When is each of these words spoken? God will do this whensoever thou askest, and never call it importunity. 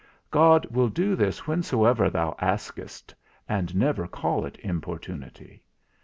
God 0.31 0.65
will 0.71 0.89
do 0.89 1.15
this 1.15 1.37
whensoever 1.45 2.09
thou 2.09 2.35
askest, 2.39 3.13
and 3.47 3.75
never 3.75 4.07
call 4.07 4.47
it 4.47 4.57
importunity. 4.63 5.61